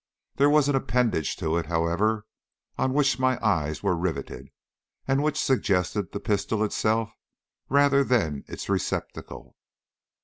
[0.37, 2.25] There was an appendage to it, however,
[2.75, 4.49] on which my eyes were riveted,
[5.07, 7.13] and which suggested the pistol itself
[7.69, 9.55] rather than its receptacle.